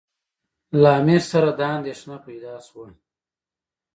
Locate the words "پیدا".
2.27-2.55